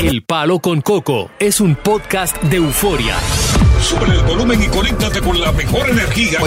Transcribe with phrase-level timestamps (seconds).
[0.00, 3.16] El Palo con Coco es un podcast de euforia.
[3.82, 6.38] Sube el volumen y conéctate con la mejor energía.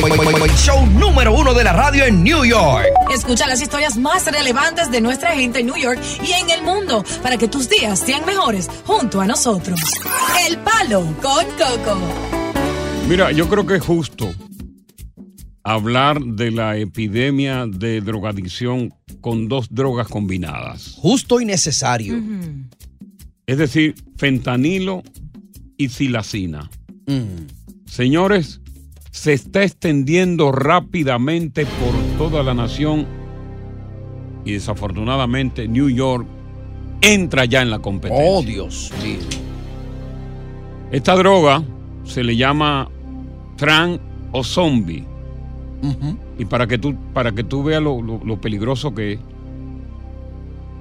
[0.56, 2.86] Show número uno de la radio en New York.
[3.14, 7.04] Escucha las historias más relevantes de nuestra gente en New York y en el mundo
[7.22, 9.82] para que tus días sean mejores junto a nosotros.
[10.48, 12.00] El Palo con Coco.
[13.10, 14.34] Mira, yo creo que es justo
[15.62, 20.96] hablar de la epidemia de drogadicción con dos drogas combinadas.
[21.02, 22.16] Justo y necesario.
[23.52, 25.04] Es decir, fentanilo
[25.78, 26.70] y silacina.
[27.06, 27.48] Mm.
[27.86, 28.62] Señores,
[29.12, 33.06] se está extendiendo rápidamente por toda la nación
[34.46, 36.26] y desafortunadamente New York
[37.02, 38.26] entra ya en la competencia.
[38.26, 39.18] Oh, Dios mío.
[40.94, 41.62] Esta droga
[42.06, 42.90] se le llama
[43.58, 44.00] tran
[44.32, 45.04] o zombie.
[46.40, 49.20] Y para que tú, para que tú veas lo, lo- lo peligroso que es,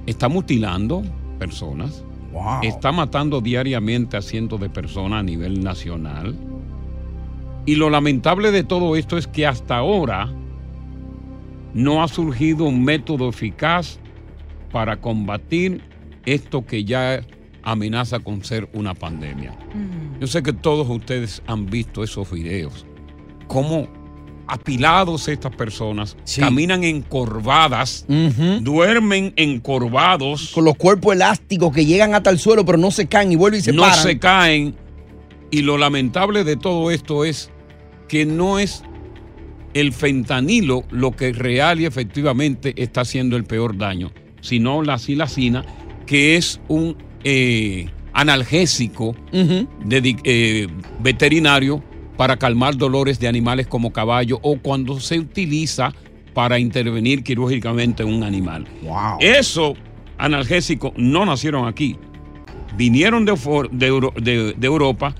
[0.05, 1.03] está mutilando
[1.37, 2.61] personas, Wow.
[2.63, 6.35] está matando diariamente a cientos de personas a nivel nacional.
[7.65, 10.31] Y lo lamentable de todo esto es que hasta ahora
[11.73, 13.99] no ha surgido un método eficaz
[14.71, 15.81] para combatir
[16.25, 17.21] esto que ya
[17.63, 19.55] amenaza con ser una pandemia.
[20.19, 22.85] Yo sé que todos ustedes han visto esos videos.
[23.47, 23.87] Cómo
[24.53, 26.41] apilados estas personas Sí.
[26.41, 28.05] caminan encorvadas,
[28.59, 33.31] duermen encorvados, Con los cuerpos elásticos que llegan hasta el suelo, pero no se caen
[33.31, 34.03] y vuelven y se no paran.
[34.03, 34.75] se caen.
[35.51, 37.49] Y lo lamentable de todo esto es
[38.09, 38.83] que no es
[39.73, 45.63] el fentanilo lo que real y efectivamente está haciendo el peor daño, sino la silacina,
[46.05, 50.67] que es un eh, analgésico dedi- eh,
[50.99, 51.81] veterinario
[52.21, 55.91] para calmar dolores de animales como caballo o cuando se utiliza
[56.35, 58.67] para intervenir quirúrgicamente en un animal.
[58.83, 59.17] Wow.
[59.19, 59.73] Eso,
[60.19, 61.95] analgésicos, no nacieron aquí.
[62.77, 63.31] Vinieron de,
[63.71, 65.15] de Euro- de- de Europa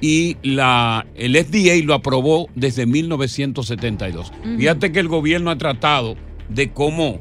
[0.00, 4.32] y la, el FDA lo aprobó desde 1972.
[4.56, 6.16] Fíjate que el gobierno ha tratado
[6.48, 7.20] de cómo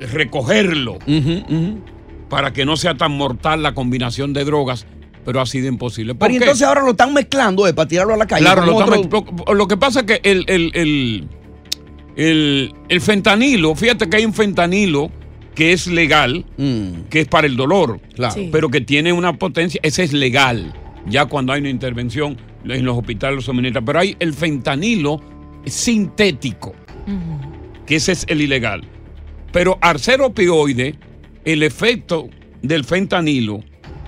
[0.00, 0.98] recogerlo
[2.28, 4.86] para que no sea tan mortal la combinación de drogas,
[5.24, 6.14] pero ha sido imposible.
[6.14, 6.44] ¿Por Pero qué?
[6.44, 8.42] entonces ahora lo están mezclando eh, para tirarlo a la calle.
[8.42, 11.28] Claro, lo, otro- estamos- lo- que pasa es que el, el- el-
[12.16, 15.10] el- el fentanilo, fíjate que hay un fentanilo
[15.54, 18.34] que es legal, Mm, que es para el dolor, claro.
[18.34, 18.48] Sí.
[18.52, 20.72] pero que tiene una potencia, ese es legal,
[21.06, 23.84] ya cuando hay una intervención en los hospitales lo suministran.
[23.84, 25.20] Pero hay el fentanilo
[25.66, 26.74] sintético,
[27.86, 28.82] que ese es el ilegal.
[29.52, 30.94] Pero al ser opioide,
[31.44, 32.28] el efecto
[32.62, 33.60] del fentanilo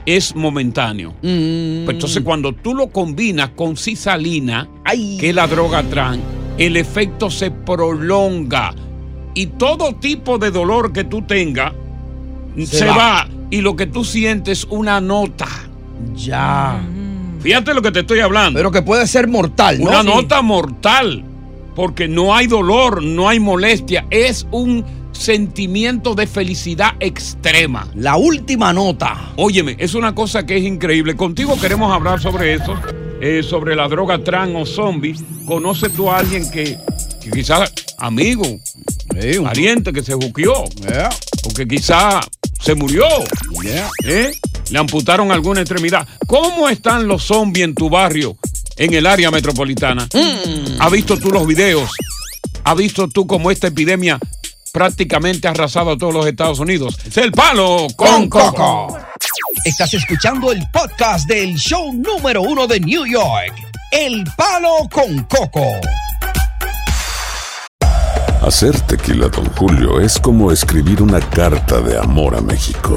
[0.06, 1.10] es momentáneo.
[1.22, 1.84] Mm.
[1.84, 5.16] Pues entonces cuando tú lo combinas con cisalina, Ay.
[5.18, 6.20] que es la droga trans,
[6.58, 8.74] el efecto se prolonga
[9.34, 11.72] y todo tipo de dolor que tú tengas
[12.64, 12.96] se, va.
[12.96, 13.28] va.
[13.50, 15.46] y lo que tú sientes una nota.
[16.16, 16.80] Ya.
[17.40, 18.58] Fíjate lo que te estoy hablando.
[18.58, 19.88] Pero que puede ser mortal, ¿no?
[19.88, 20.06] una Sí.
[20.08, 21.24] nota mortal,
[21.74, 24.84] porque no hay dolor, no hay molestia, es un
[25.22, 27.86] sentimiento de felicidad extrema.
[27.94, 29.32] La última nota.
[29.36, 31.14] Óyeme, es una cosa que es increíble.
[31.16, 32.74] Contigo queremos hablar sobre eso,
[33.20, 35.14] eh, sobre la droga trans o zombie.
[35.46, 36.76] ¿Conoces tú a alguien que,
[37.22, 38.44] que quizás amigo,
[39.20, 41.08] Sí, un- pariente que se buqueó, Yeah,
[41.44, 42.24] o que quizás
[42.60, 43.04] se murió,
[43.62, 43.88] yeah.
[44.04, 44.32] ¿eh?
[44.70, 46.06] le amputaron alguna extremidad?
[46.26, 48.36] ¿Cómo están los zombies en tu barrio,
[48.76, 50.08] en el área metropolitana?
[50.80, 51.90] ¿Has visto tú los videos?
[52.64, 54.18] ¿Has visto tú cómo esta epidemia
[54.72, 56.98] prácticamente ha arrasado a todos los Estados Unidos?
[57.06, 58.86] Es el palo con, Con coco.
[58.88, 58.98] Coco.
[59.64, 63.54] Estás escuchando el podcast del show número uno de New York.
[63.92, 65.66] El Palo con Coco.
[68.40, 72.94] Hacer tequila, Don Julio, es como escribir una carta de amor a México.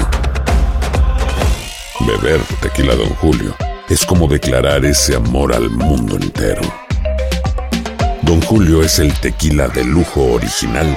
[2.00, 3.54] Beber tequila, Don Julio,
[3.88, 6.62] es como declarar ese amor al mundo entero.
[8.22, 10.96] Don Julio es el tequila de lujo original,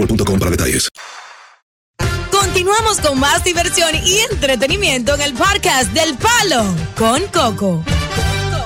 [0.05, 0.89] boostmobile.com para detalles.
[2.31, 6.63] Continuamos con más diversión y entretenimiento en el podcast del Palo
[6.97, 7.83] con Coco.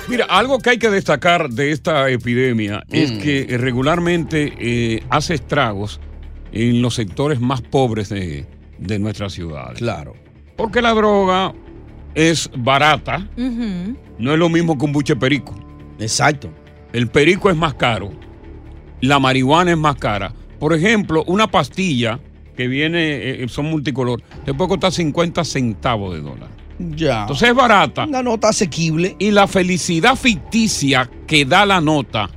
[0.07, 3.19] Mira, algo que hay que destacar de esta epidemia es Mm.
[3.19, 5.99] que regularmente eh, hace estragos
[6.51, 8.45] en los sectores más pobres de,
[8.77, 9.73] de nuestra ciudad.
[9.75, 10.13] Claro.
[10.55, 11.53] Porque la droga
[12.13, 15.53] es barata, no es lo mismo que un buche perico.
[15.99, 16.49] Exacto.
[16.93, 18.13] El perico es más caro,
[19.01, 20.33] la marihuana es más cara.
[20.59, 22.19] Por ejemplo, una pastilla
[22.55, 26.49] que viene, eh, son multicolor, te puede costar 50 centavos de dólar.
[26.79, 27.21] Ya.
[27.21, 28.05] Entonces es barata.
[28.05, 29.15] Una nota asequible.
[29.19, 32.29] Y la felicidad ficticia que da la nota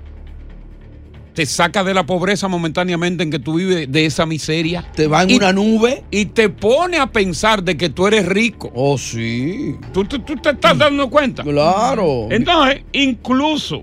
[1.35, 4.85] te saca de la pobreza momentáneamente en que tú vives de esa miseria.
[4.97, 6.03] Te va en Y- una nube.
[6.11, 8.73] Y te pone a pensar de que tú eres rico.
[8.75, 9.77] Oh, sí.
[9.93, 11.45] ¿Tú, tú- tú te estás dando cuenta?
[11.45, 12.27] Claro.
[12.31, 13.83] Entonces, incluso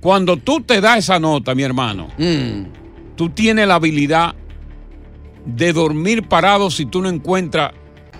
[0.00, 2.62] cuando tú te das esa nota, mi hermano, Mm.
[3.18, 4.34] Tú tienes la habilidad
[5.44, 7.72] de dormir parado si tú no encuentras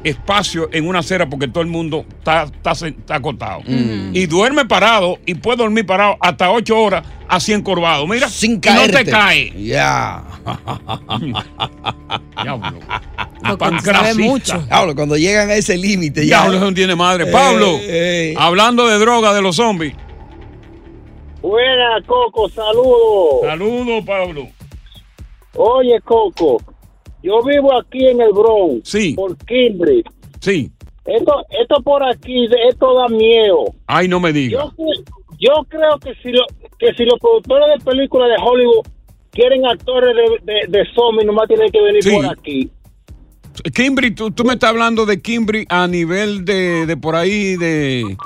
[0.02, 2.46] espacio en una acera porque todo el mundo está.
[3.66, 4.14] Mm.
[4.14, 8.06] Y duerme parado y puede dormir parado hasta ocho horas así encorvado.
[8.08, 9.04] Mira, Sin y no caerte.
[9.04, 9.52] te cae.
[9.64, 10.24] Ya.
[12.42, 12.78] Diablo.
[14.16, 14.58] Mucho.
[14.58, 16.40] Diablo, cuando llegan a ese límite ya.
[16.40, 17.28] Diablo, eso no tiene madre.
[17.28, 18.34] Eh, Pablo, eh.
[18.36, 19.94] hablando de droga de los zombies.
[21.40, 23.42] Buena, Coco, saludos.
[23.44, 24.48] Saludos, Pablo.
[25.60, 26.58] Oye, Coco,
[27.22, 28.88] yo vivo aquí en el Bronx.
[28.88, 29.14] Sí.
[29.14, 30.04] Por Kimberly.
[30.40, 30.70] Sí.
[31.04, 33.64] Esto, esto por aquí, esto da miedo.
[33.86, 34.66] Ay, no me digas.
[34.78, 34.84] Yo,
[35.38, 36.44] yo creo que si, lo,
[36.78, 38.86] que si los productores de películas de Hollywood
[39.32, 42.10] quieren actores de, de, de zombies, nomás tienen que venir Sí.
[42.14, 42.70] por aquí.
[43.74, 48.16] Kimbri, tú, tú me estás hablando de Kimbri a nivel de, de por ahí de...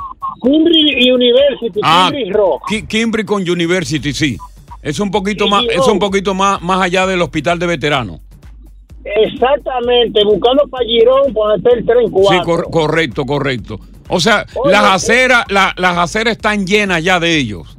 [0.42, 2.68] Kimberly University, Ah, Kimberly Rock.
[2.68, 4.36] Ki- Kimbri con University, sí.
[4.82, 7.66] Es un poquito Sí, más, sí, es un poquito más, más allá del hospital de
[7.66, 8.20] veteranos.
[9.04, 12.44] Exactamente, buscando para Girón, ponerte el tren Sí, 4.
[12.44, 13.80] cor- correcto, correcto.
[14.08, 14.94] O sea, Oye, las eh.
[14.94, 17.76] aceras, la- las aceras están llenas ya de ellos.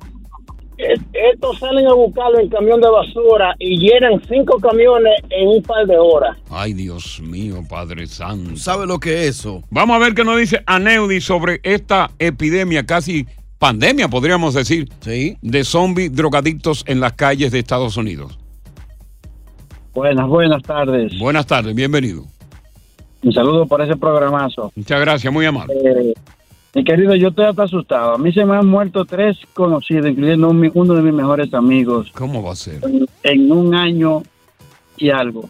[0.78, 5.86] Estos salen a buscarlo en camión de basura y llenan cinco camiones en un par
[5.86, 6.36] de horas.
[6.50, 8.58] Ay, Dios mío, Padre Santo.
[8.58, 9.62] ¿Sabe lo que es eso?
[9.70, 13.28] Vamos a ver qué nos dice Aneudi sobre esta epidemia, casi
[13.68, 15.38] pandemia, podríamos decir, Sí.
[15.42, 18.38] de zombies drogadictos en las calles de Estados Unidos.
[19.94, 21.18] Buenas, buenas tardes.
[21.18, 22.26] Buenas tardes, bienvenido.
[23.24, 24.70] Un saludo por ese programazo.
[24.76, 25.76] Muchas gracias, muy amable.
[25.82, 26.14] Eh,
[26.76, 28.16] mi querido, yo estoy hasta asustado.
[28.16, 32.12] A mí se me han muerto tres conocidos, incluyendo un- uno de mis mejores amigos,
[32.16, 32.82] ¿Cómo va a ser?
[33.24, 34.24] en un año
[34.98, 35.48] y algo.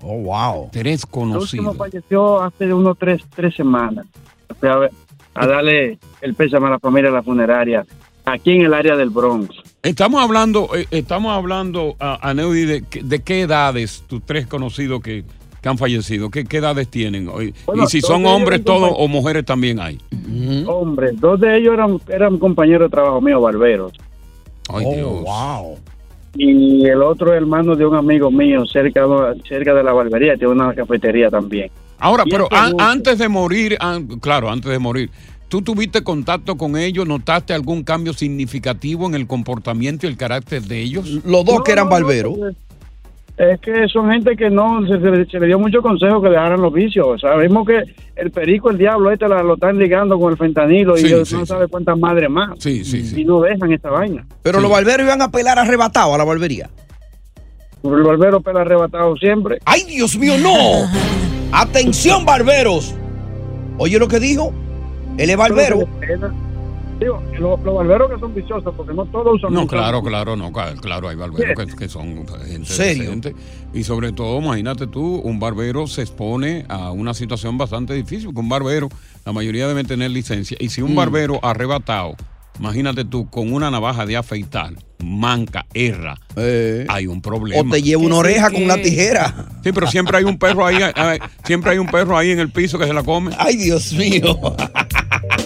[0.00, 0.70] Oh, wow.
[0.72, 1.76] Tres El último conocidos.
[1.76, 4.06] falleció hace unos tres, tres semanas.
[4.58, 4.90] Fui a, ver-
[5.34, 7.84] a darle el pésame a la familia de la funeraria,
[8.24, 9.54] aquí en el área del Bronx.
[9.82, 15.00] Estamos hablando, eh, estamos hablando, a, Aneudi, de, qué- de qué edades tus tres conocidos
[15.02, 15.24] que,
[15.60, 17.24] que han fallecido, qué, qué edades tienen.
[17.40, 19.98] Y- Bueno, y si son hombres todos o mujeres también hay.
[20.66, 23.92] Hombres, dos de ellos eran, eran compañeros de trabajo mío, barberos.
[24.68, 25.22] Ay, oh, Dios.
[25.22, 25.78] wow.
[26.34, 29.04] Y el otro hermano de un amigo mío cerca,
[29.46, 31.70] cerca de la barbería, tiene una cafetería también.
[32.02, 35.08] Ahora, pero an- antes de morir, an- claro, antes de morir,
[35.48, 37.06] ¿tú tuviste contacto con ellos?
[37.06, 41.08] ¿Notaste algún cambio significativo en el comportamiento y el carácter de ellos?
[41.24, 42.38] Los dos No, que eran no, no, barberos.
[43.38, 46.60] Es que son gente que no, se, se- se le dio mucho consejo que dejaran
[46.60, 47.20] los vicios.
[47.20, 47.80] Sabemos que
[48.16, 51.14] el perico, el diablo, este la- lo están ligando con el fentanilo Sí, y sí,
[51.14, 51.46] no sí.
[51.46, 52.50] sabe cuántas madres más.
[52.58, 53.20] Sí, sí, sí.
[53.22, 54.26] Y no dejan esta vaina.
[54.42, 54.62] Pero Sí.
[54.62, 56.68] los barberos iban a pelar arrebatado a la barbería.
[57.84, 59.58] El barbero pela arrebatado siempre.
[59.64, 60.52] ¡Ay, Dios mío, no!
[61.52, 62.94] ¡Atención, barberos!
[63.78, 64.52] Oye lo que dijo.
[65.18, 65.80] Él es barbero.
[66.98, 69.52] Digo, los, los barberos que son viciosos, porque no todos usan.
[69.52, 73.04] No, claro, claro, no, claro, hay barberos que, que son gente ¿Serio?
[73.04, 73.34] decente.
[73.74, 78.40] Y sobre todo, imagínate tú, un barbero se expone a una situación bastante difícil, porque
[78.40, 78.88] un barbero,
[79.26, 80.56] la mayoría deben tener licencia.
[80.60, 80.96] Y si un Mm.
[80.96, 82.14] barbero arrebatado,
[82.62, 87.60] imagínate tú, con una navaja de afeitar, manca, erra, Eh, hay un problema.
[87.60, 89.48] o te lleva una oreja con una tijera.
[89.64, 92.50] Sí, pero siempre hay un perro ahí, eh, siempre hay un perro ahí en el
[92.50, 93.32] piso que se la come.
[93.36, 94.38] ¡Ay, Dios mío!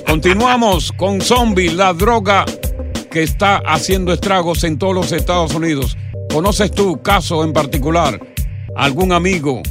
[0.06, 2.44] Continuamos con Zombie, la droga
[3.10, 5.96] que está haciendo estragos en todos los Estados Unidos.
[6.30, 8.20] ¿Conoces tu caso en particular?
[8.76, 9.62] ¿Algún amigo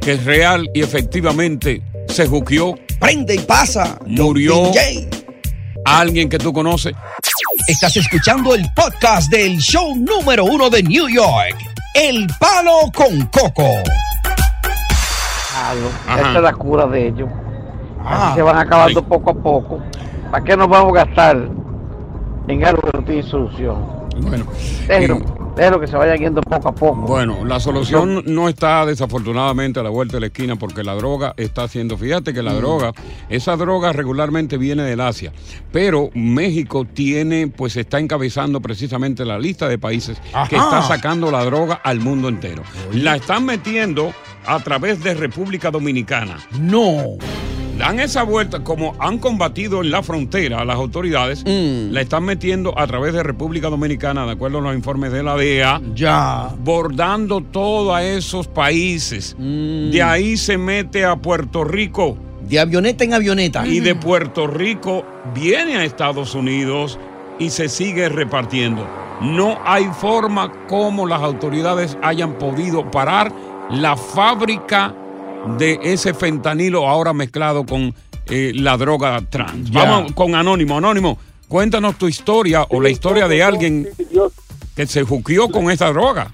[0.00, 2.74] que es real y efectivamente se juqueó?
[2.98, 3.96] Prende y pasa.
[4.06, 4.72] Murió.
[4.72, 5.08] DJ.
[5.90, 6.94] ¿Alguien que tú conoces?
[7.66, 11.56] Estás escuchando el podcast del show número uno de New York.
[11.94, 13.64] El Palo con Coco.
[15.54, 16.16] Ajá.
[16.16, 17.30] Esta es la cura de ellos.
[18.04, 18.26] Ah.
[18.26, 19.82] Así se van acabando poco a poco.
[20.30, 21.48] ¿Para qué nos vamos a gastar
[22.48, 24.08] en algo que no tiene solución?
[24.20, 24.44] Bueno,
[24.86, 25.20] Déjelo,
[25.58, 26.96] déjelo que se vaya yendo poco a poco.
[27.02, 31.34] Bueno, la solución no está desafortunadamente a la vuelta de la esquina porque la droga
[31.36, 32.56] está haciendo, fíjate que la Mm.
[32.58, 32.92] droga,
[33.28, 35.32] esa droga regularmente viene del Asia,
[35.72, 41.44] pero México tiene, pues está encabezando precisamente la lista de países que está sacando la
[41.44, 42.62] droga al mundo entero.
[42.92, 44.12] La están metiendo
[44.46, 46.38] a través de República Dominicana.
[46.60, 47.16] No.
[47.78, 51.92] Dan esa vuelta, como han combatido en la frontera a las autoridades, Mm.
[51.92, 55.36] la están metiendo a través de República Dominicana, de acuerdo a los informes de la
[55.36, 56.50] DEA, Ya.
[56.58, 59.36] bordando todos esos países.
[59.38, 59.90] Mm.
[59.90, 62.16] De ahí se mete a Puerto Rico.
[62.48, 63.66] De avioneta en avioneta.
[63.66, 65.04] Y de Puerto Rico
[65.34, 66.98] viene a Estados Unidos
[67.38, 68.86] y se sigue repartiendo.
[69.20, 73.32] No hay forma como las autoridades hayan podido parar
[73.70, 74.94] la fábrica
[75.58, 77.94] de ese fentanilo ahora mezclado con
[78.30, 79.70] eh, la droga trans.
[79.70, 79.84] Ya.
[79.84, 80.76] Vamos con Anónimo.
[80.78, 81.18] Anónimo,
[81.48, 83.88] cuéntanos tu historia o la historia de alguien
[84.76, 86.30] que se juqueó con esa droga.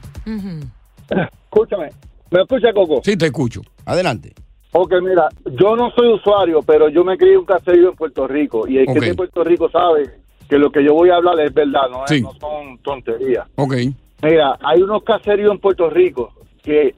[1.45, 1.91] Escúchame,
[2.31, 3.01] ¿me escucha Coco?
[3.05, 3.63] Sí, te escucho.
[3.85, 4.33] Adelante.
[4.73, 5.29] Ok, mira,
[5.61, 8.79] yo no soy usuario, pero yo me crié en un caserío en Puerto Rico y
[8.79, 8.95] el Ok.
[8.95, 10.11] que de Puerto Rico sabe
[10.49, 12.21] que lo que yo voy a hablar es verdad, no, es- Sí.
[12.23, 13.47] no son tonterías.
[13.55, 13.75] Ok.
[14.23, 16.33] Mira, hay unos caseríos en Puerto Rico
[16.63, 16.93] que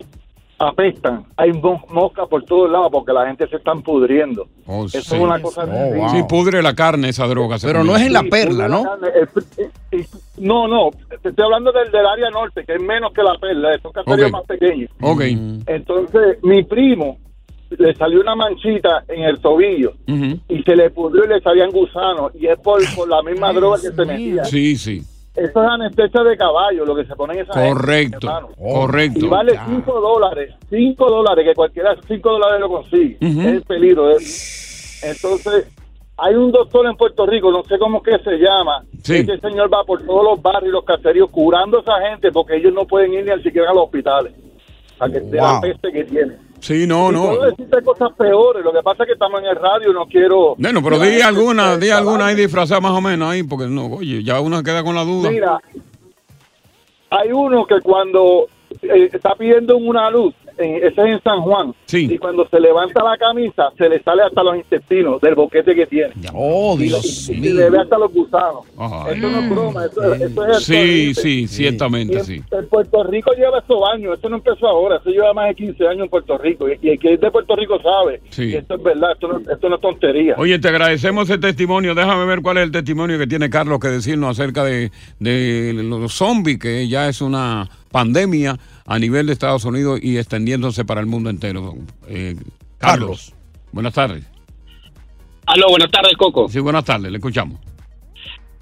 [0.59, 4.47] apestan, hay mo- moscas por todos lados porque la gente se están pudriendo.
[4.67, 5.17] Oh, Eso sí.
[5.17, 6.09] es una cosa terrible.
[6.11, 7.57] Sí, pudre la carne esa droga.
[7.61, 8.83] Pero no es en la Sí, perla, ¿no?
[9.07, 9.27] eh,
[9.93, 10.07] eh,
[10.39, 10.91] no, no,
[11.23, 14.29] te estoy hablando del, del área norte, que es menos que la perla, esos caseríos
[14.29, 14.33] Ok.
[14.33, 14.91] más pequeños.
[15.03, 15.21] Ok.
[15.67, 17.19] Entonces, mi primo
[17.71, 22.33] le salió una manchita en el tobillo y se le pudrió y le salían gusanos
[22.35, 24.45] y es por, por la misma droga que se metía.
[24.45, 25.03] Sí, sí.
[25.37, 28.19] Eso es anestesia de caballo, lo que se pone en esa Correcto.
[28.27, 28.55] gente.
[28.59, 29.27] Correcto.
[29.27, 33.17] Y vale 5 dólares, 5 dólares, que cualquiera 5 dólares lo consigue.
[33.21, 34.11] Es el peligro.
[34.11, 35.69] es- Entonces,
[36.17, 38.83] hay un doctor en Puerto Rico, no sé cómo que se llama.
[39.03, 39.17] Sí.
[39.17, 42.57] Ese señor va por todos los barrios y los caseríos curando a esa gente porque
[42.57, 44.33] ellos no pueden ir ni al siquiera a los hospitales.
[44.97, 45.61] Para que sea la Wow.
[45.61, 46.39] peste que tienen.
[46.61, 47.27] Sí, no, Y no.
[47.29, 48.65] Puedo decirte cosas peores.
[48.65, 50.55] Lo que pasa es que estamos en el radio y no quiero.
[50.57, 54.23] Bueno, pero di alguna, di alguna ahí disfrazada más o menos ahí, porque no, oye,
[54.23, 55.31] ya uno queda con la duda.
[55.31, 55.61] Mira,
[57.11, 58.49] hay uno que cuando
[58.83, 62.09] eh, está pidiendo una luz, en- ese es en San Juan, Sí.
[62.11, 65.87] y cuando se levanta la camisa, se le sale hasta los intestinos del boquete que
[65.87, 66.13] tiene.
[66.35, 67.55] Oh, Y, Dios y- y mío.
[67.55, 68.61] le ve hasta los gusanos.
[68.79, 69.19] Ay.
[69.19, 72.43] Eso no es broma, eso, eso es Sí, sí, Y ciertamente, en, sí.
[72.51, 75.87] en Puerto Rico lleva esos años, eso no empezó ahora, eso lleva más de 15
[75.87, 76.69] años en Puerto Rico.
[76.69, 78.51] Y, y el que es de Puerto Rico sabe Sí.
[78.51, 80.35] que esto es verdad, esto no, esto no es tontería.
[80.39, 81.95] Oye, te agradecemos ese testimonio.
[81.95, 86.13] Déjame ver cuál es el testimonio que tiene Carlos que decirnos acerca de, de los
[86.13, 91.07] zombies, que ya es una pandemia a nivel de Estados Unidos y extendiéndose para el
[91.07, 91.75] mundo entero.
[92.09, 92.37] Eh,
[92.79, 93.35] Carlos,
[93.73, 94.25] buenas tardes.
[95.47, 96.49] Aló, buenas tardes, Coco.
[96.49, 97.61] Sí, buenas tardes, le escuchamos.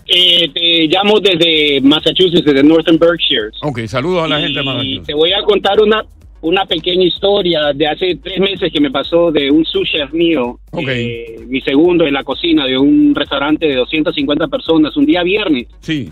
[0.07, 3.49] Eh, te llamo desde Massachusetts, desde Northern Berkshire.
[3.62, 5.07] Ok, saludos a la gente de Y Massachusetts.
[5.07, 6.04] te voy a contar una,
[6.43, 10.59] una pequeña historia de hace tres meses que me pasó de un sous chef mío,
[10.76, 15.69] eh, mi segundo en la cocina de un restaurante de 250 personas, un día viernes.
[15.81, 16.11] Sí.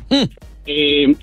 [0.65, 1.15] Eh,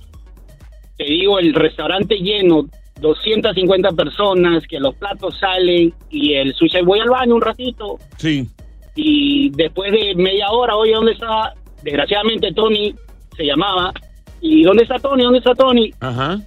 [0.95, 2.67] te digo, el restaurante lleno,
[2.99, 7.97] 250 personas, que los platos salen y el sous chef, voy al baño un ratito,
[8.17, 8.47] Sí.
[8.95, 11.53] y después de media hora, oye, ¿dónde está?
[11.83, 12.93] Desgraciadamente Tony
[13.37, 13.93] se llamaba.
[14.41, 15.23] ¿Y dónde está Tony?
[15.23, 15.91] ¿Dónde está Tony?
[15.99, 16.37] Ajá.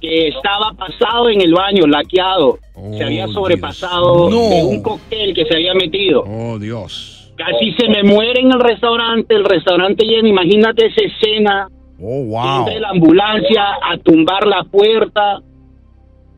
[0.00, 2.58] Que estaba pasado en el baño, laqueado.
[2.96, 4.50] se había sobrepasado Dios.
[4.50, 6.22] de un cóctel que se había metido.
[6.26, 7.32] Oh, Dios.
[7.36, 10.28] Casi se me muere en el restaurante, el restaurante lleno.
[10.28, 11.68] Imagínate esa escena.
[11.98, 12.66] Oh, wow.
[12.78, 15.40] la ambulancia a tumbar la puerta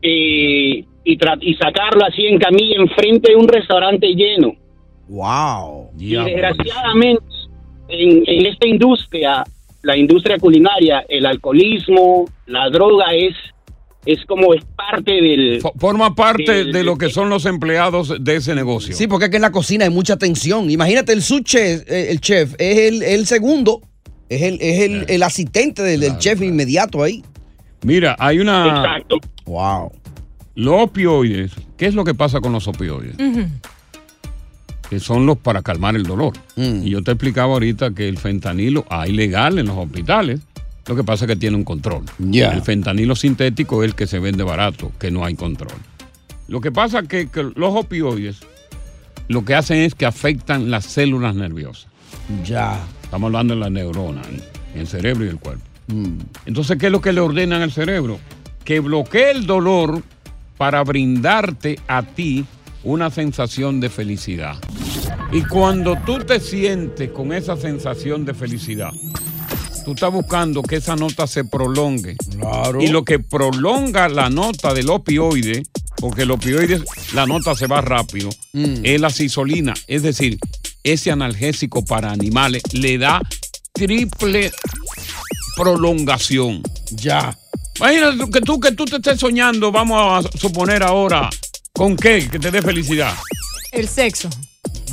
[0.01, 4.53] eh, y, tra- y sacarlo así en camilla enfrente de un restaurante lleno.
[5.07, 5.89] Wow.
[5.97, 7.23] Y desgraciadamente,
[7.87, 9.43] en, en esta industria,
[9.81, 13.33] la industria culinaria, el alcoholismo, la droga es,
[14.05, 15.61] es como es parte del...
[15.77, 18.93] Forma parte del- de lo que son los empleados de ese negocio.
[18.93, 20.69] Sí, porque es que en la cocina hay mucha tensión.
[20.69, 23.81] Imagínate, el sous chef, eh, el chef es el, el segundo,
[24.29, 27.23] es el, es el, el asistente del, del chef inmediato ahí.
[27.83, 28.67] Mira, hay una...
[28.67, 29.17] Exacto.
[29.45, 29.91] Wow.
[30.55, 33.15] Los opioides, ¿qué es lo que pasa con los opioides?
[34.89, 36.33] Que son los para calmar el dolor.
[36.55, 36.83] Mm.
[36.83, 40.41] Y yo te explicaba ahorita que el fentanilo hay legal en los hospitales
[40.87, 42.03] Lo que pasa es que tiene un control.
[42.17, 42.51] Ya.
[42.51, 45.77] El fentanilo sintético es el que se vende barato, que no hay control.
[46.47, 48.39] Lo que pasa es que, que los opioides
[49.29, 51.87] lo que hacen es que afectan las células nerviosas.
[52.43, 52.83] Ya.
[53.03, 54.21] Estamos hablando de la neurona,
[54.73, 55.63] en el cerebro y el cuerpo.
[55.93, 56.19] Mm.
[56.45, 58.19] Entonces, ¿qué es lo que le ordenan al cerebro?
[58.63, 60.03] Que bloquee el dolor
[60.57, 62.45] para brindarte a ti
[62.83, 64.57] una sensación de felicidad.
[65.31, 68.91] Y cuando tú te sientes con esa sensación de felicidad,
[69.85, 72.15] tú estás buscando que esa nota se prolongue.
[72.39, 72.81] Claro.
[72.81, 75.63] Y lo que prolonga la nota del opioide,
[75.97, 76.81] porque el opioide,
[77.13, 79.73] la nota se va rápido, es la cisolina.
[79.87, 80.39] Es decir,
[80.83, 83.21] ese analgésico para animales le da
[83.73, 84.51] triple
[85.59, 86.63] prolongación.
[86.91, 87.37] Ya.
[87.77, 91.29] Imagínate que tú, que tú te estés soñando, vamos a suponer ahora,
[91.73, 92.27] ¿con qué?
[92.29, 93.13] Que te dé felicidad.
[93.71, 94.29] El sexo.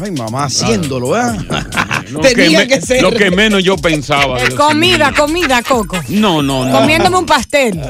[0.03, 1.37] Ay, mamá, haciéndolo, ¿eh?
[2.11, 3.01] Lo Tenía me- que, ser.
[3.03, 4.39] Lo que menos yo pensaba.
[4.41, 5.99] Eh, Dios comida, comida, Coco.
[6.09, 6.81] No, no, no.
[6.81, 7.81] Comiéndome un pastel.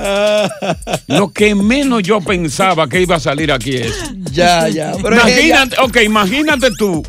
[1.08, 3.92] Lo que menos yo pensaba que iba a salir aquí es.
[4.32, 4.92] Ya, ya.
[5.02, 7.02] Pero imagínate, ok, imagínate tú.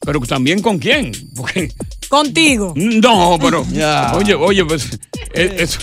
[0.00, 1.12] Pero también con quién.
[1.34, 1.72] Porque,
[2.16, 2.72] Contigo.
[2.76, 3.64] no, pero.
[3.72, 4.12] Ya.
[4.14, 4.88] Oye, oye, pues.
[5.34, 5.78] es- es-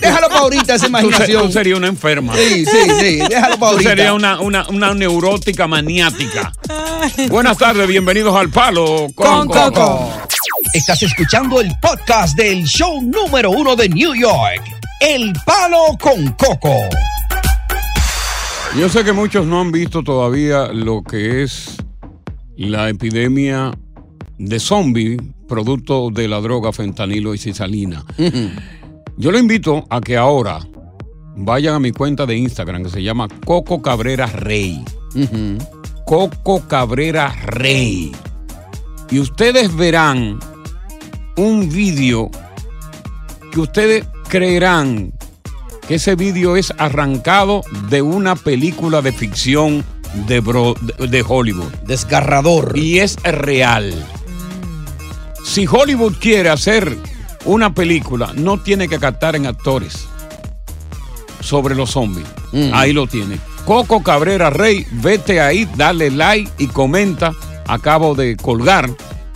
[0.00, 1.46] Déjalo para ahorita esa tú, imaginación.
[1.46, 2.34] tú serías una enferma.
[2.36, 3.16] Sí, sí, sí.
[3.28, 3.90] Déjalo para Tú ahorita.
[3.90, 6.52] serías una, una, una neurótica maniática.
[7.28, 10.10] Buenas tardes, bienvenidos al Palo con, Con Coco.
[10.72, 14.62] Estás escuchando el podcast del show número uno de New York.
[15.00, 16.74] El Palo con Coco.
[18.78, 21.76] Yo sé que muchos no han visto todavía lo que es
[22.56, 23.72] la epidemia
[24.38, 25.16] de zombie
[25.48, 28.04] producto de la droga fentanilo y cisalina.
[29.16, 30.60] Yo lo invito a que ahora
[31.36, 34.84] vayan a mi cuenta de Instagram que se llama Coco Cabrera Rey.
[36.06, 38.12] Coco Cabrera Rey.
[39.10, 40.38] Y ustedes verán
[41.36, 42.30] un vídeo
[43.52, 45.12] que ustedes creerán
[45.86, 49.84] que ese vídeo es arrancado de una película de ficción
[50.26, 51.72] de, bro- de- de Hollywood.
[51.86, 52.72] Desgarrador.
[52.76, 53.92] Y es real.
[55.44, 56.96] Si Hollywood quiere hacer
[57.44, 60.08] una película, no tiene que captar en actores
[61.40, 62.26] sobre los zombies.
[62.72, 63.38] Ahí lo tiene.
[63.64, 67.32] Coco Cabrera Rey, vete ahí, dale like y comenta.
[67.68, 68.90] Acabo de colgar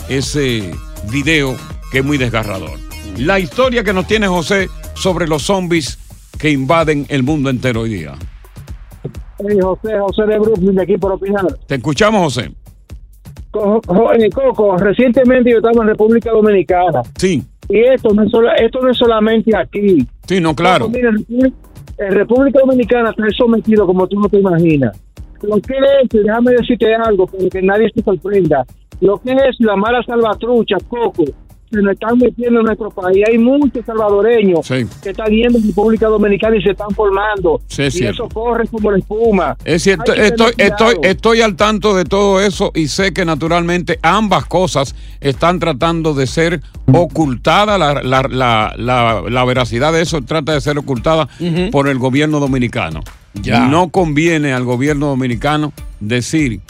[0.09, 0.75] ese
[1.11, 1.55] video
[1.92, 2.79] que es muy desgarrador.
[3.16, 5.99] La historia que nos tiene José sobre los zombies
[6.38, 8.14] que invaden el mundo entero hoy día.
[9.38, 11.47] Hey, José, José de Brooklyn, de aquí por opinar.
[11.66, 12.51] Te escuchamos, José.
[13.54, 17.02] Eh, Coco, recientemente yo estaba en República Dominicana.
[17.16, 17.42] Sí.
[17.68, 18.30] Y esto no es,
[18.61, 20.06] esto no es solamente aquí.
[20.26, 20.87] Sí, no, claro.
[20.87, 24.98] Coco, mira, en República- Dominicana está sometido como tú no te imaginas.
[25.42, 28.64] Lo que es, déjame decirte algo, para que nadie se sorprenda.
[29.00, 31.24] Lo que es la mala salvatrucha, Coco,
[31.70, 33.24] se nos están metiendo en nuestro país.
[33.28, 34.87] Hay muchos salvadoreños Sí.
[35.02, 37.61] que están yendo a República Dominicana y se están formando.
[37.66, 38.24] Sí, es y cierto.
[38.24, 39.57] eso corre como la espuma.
[39.64, 44.46] Es cierto, estoy, estoy, estoy al tanto de todo eso y sé que naturalmente ambas
[44.46, 46.61] cosas están tratando de ser
[46.92, 47.78] ocultadas.
[47.78, 51.28] La, la- la- la- la veracidad de eso trata de ser ocultada
[51.70, 53.00] por el gobierno dominicano.
[53.35, 53.66] Ya.
[53.66, 56.61] No conviene al gobierno dominicano decir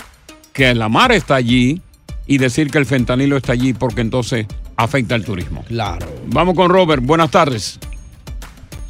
[0.52, 1.80] que la mar está allí
[2.26, 4.46] y decir que el fentanilo está allí porque entonces
[4.78, 5.64] afecta al turismo.
[5.66, 6.06] Claro.
[6.26, 7.02] Vamos con Robert.
[7.04, 7.78] Buenas tardes.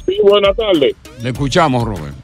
[0.05, 0.95] Sí, buenas tardes.
[1.21, 2.15] Le escuchamos, Robert.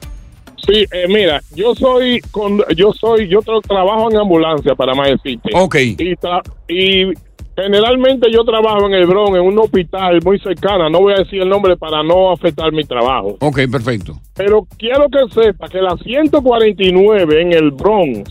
[0.68, 5.10] Sí, eh, mira, yo soy con, yo soy, yo tra- trabajo en ambulancia para más
[5.10, 5.50] decirte.
[5.54, 5.76] Ok.
[5.76, 7.12] Y, tra- y
[7.56, 10.90] generalmente yo trabajo en el Bronx, en un hospital muy cercano.
[10.90, 13.38] No voy a decir el nombre para no afectar mi trabajo.
[13.42, 14.20] Ok, perfecto.
[14.36, 18.30] Pero quiero que sepa que la 149 en el Bronx,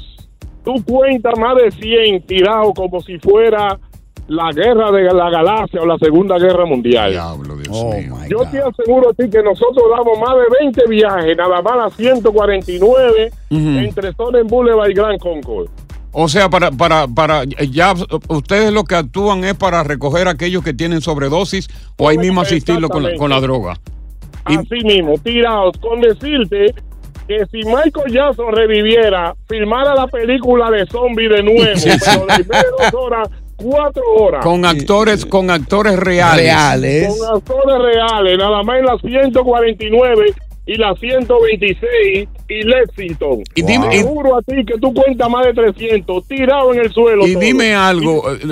[0.64, 3.78] tú cuentas más de 100 tirados como si fuera
[4.28, 7.10] la guerra de la galaxia o la Segunda Guerra Mundial.
[7.10, 8.14] Diablo, Dios Oh, mío.
[8.28, 11.96] Yo te aseguro a ti que nosotros damos más de 20 viajes, nada más a
[11.96, 13.60] 149 Ujú.
[13.78, 15.68] entre Sonnen Boulevard y Gran Concord.
[16.12, 17.92] O sea, para, para, para, ya
[18.28, 22.40] ustedes lo que actúan es para recoger a aquellos que tienen sobredosis o ahí mismo
[22.40, 23.74] asistirlo con la, con la droga.
[24.44, 26.72] Así mismo, tirados, con decirte
[27.26, 32.94] que si Michael Jackson reviviera, filmara la película de zombie de nuevo, pero de dos
[32.94, 34.42] horas, cuatro horas.
[34.44, 36.44] Con actores, con actores reales.
[36.44, 37.08] Reales.
[37.18, 40.34] Con actores reales, nada más en la 149
[40.66, 43.42] y la 126 y Lexington.
[43.54, 46.92] Y dime- Te juro a ti que tú cuentas más de 300 tirados en el
[46.92, 47.26] suelo.
[47.26, 47.40] Y todo.
[47.42, 48.48] dime algo, eh, tú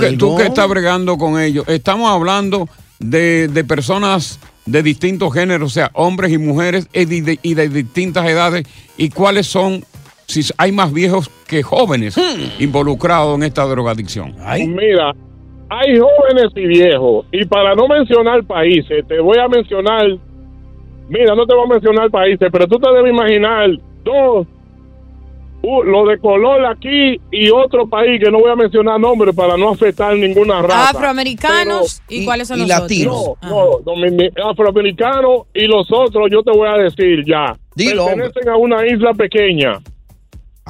[0.00, 0.36] que, tú ¿Algo?
[0.38, 5.90] que estás bregando con ellos, estamos hablando de, de personas de distintos géneros, o sea,
[5.94, 8.66] hombres y mujeres y de- y de distintas edades,
[8.96, 9.84] y cuáles son,
[10.26, 12.16] si hay más viejos que jóvenes
[12.58, 14.34] involucrados en esta drogadicción.
[14.66, 15.14] Mira,
[15.68, 17.26] hay jóvenes y viejos.
[17.32, 20.06] Y para no mencionar países, te voy a mencionar.
[21.08, 23.70] Mira, no te voy a mencionar países, pero tú te debes imaginar
[24.04, 24.46] dos.
[25.62, 29.56] uh, lo de color aquí y otro país que no voy a mencionar nombres para
[29.56, 30.90] no afectar ninguna raza.
[30.90, 32.90] Afroamericanos y, cuáles son los otros.
[33.04, 37.56] No, no, domini- afroamericanos y los otros, yo te voy a decir ya.
[37.74, 39.78] Dilo, Pertenecen a una isla pequeña.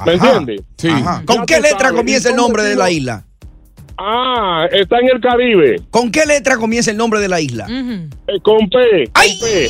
[0.05, 0.61] ¿Me entiendes?
[0.77, 0.89] Sí.
[0.89, 1.23] Ajá.
[1.25, 1.97] ¿Con Ya qué letra sabes.
[1.97, 3.23] comienza ¿Y el nombre de la isla?
[3.97, 5.81] Ah, está en el Caribe.
[5.89, 7.65] ¿Con qué letra comienza el nombre de la isla?
[7.69, 9.05] Eh, con P.
[9.11, 9.69] Con P.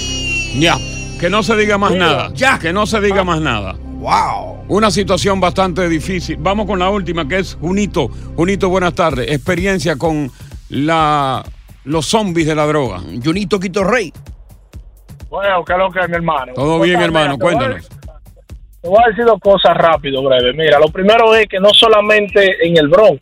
[0.60, 0.78] Ya,
[1.20, 2.32] que no se diga más Mira, nada.
[2.34, 2.60] Ya.
[2.60, 3.78] Que no se diga más nada.
[4.00, 4.66] Wow.
[4.68, 6.36] Una situación bastante difícil.
[6.40, 8.10] Vamos con la última, que es Junito.
[8.36, 9.32] Junito, buenas tardes.
[9.32, 10.30] Experiencia con
[10.70, 11.44] la
[11.86, 13.02] los zombies de la droga.
[13.24, 14.12] Junito Quito Rey.
[15.30, 16.54] Bueno, ¿qué es lo que es, mi hermano?
[16.54, 17.38] Todo bien, hermano.
[17.38, 17.88] Cuéntanos.
[18.88, 20.54] Te voy a decir dos cosas rápido, breve.
[20.54, 23.20] Mira, lo primero es que no solamente en el Bronx,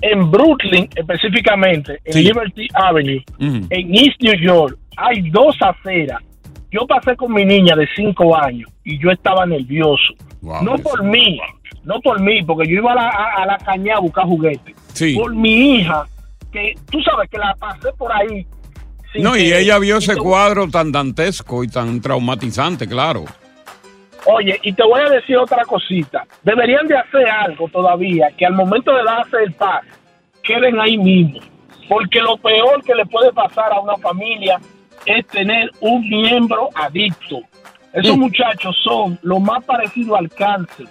[0.00, 6.20] en Brooklyn específicamente, en Liberty Avenue, en East New York, hay dos aceras.
[6.68, 10.14] Yo pasé con mi niña de cinco años y yo estaba nervioso.
[10.42, 11.38] no por mí,
[11.84, 14.74] no por mí, porque yo iba a la, a, a la caña a buscar juguetes.
[14.94, 15.14] Sí.
[15.14, 16.08] Por mi hija,
[16.52, 18.44] que tú sabes que la pasé por ahí.
[19.14, 23.26] No, y ella vio ese cuadro tan dantesco y tan traumatizante, claro.
[24.26, 26.24] Oye, y te voy a decir otra cosita.
[26.42, 29.82] Deberían de hacer algo todavía que al momento de darse el paz,
[30.42, 31.40] queden ahí mismo.
[31.88, 34.58] Porque lo peor que le puede pasar a una familia
[35.04, 37.40] es tener un miembro adicto.
[37.92, 40.86] Esos muchachos son lo más parecido al cáncer.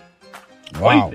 [0.79, 1.11] Wow.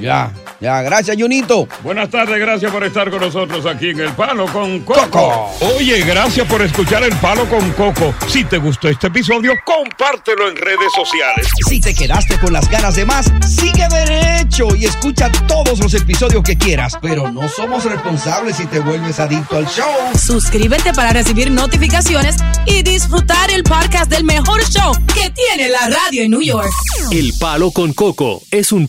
[0.00, 0.82] Ya, ya.
[0.82, 1.68] Gracias, Junito.
[1.82, 5.50] Buenas tardes, gracias por estar con nosotros aquí en El Palo con Coco.
[5.76, 8.14] Oye, gracias por escuchar El Palo con Coco.
[8.28, 11.48] Si te gustó este episodio, compártelo en redes sociales.
[11.68, 16.42] Si te quedaste con las ganas de más, sigue derecho y escucha todos los episodios
[16.42, 16.94] que quieras.
[17.00, 19.86] Pero no somos responsables si te vuelves adicto al show.
[20.18, 26.22] Suscríbete para recibir notificaciones y disfrutar el podcast del mejor show que tiene la radio
[26.22, 26.70] en New York.
[27.10, 28.88] El Palo con Coco es un